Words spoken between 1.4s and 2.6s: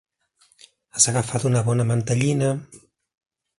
una bona mantellina!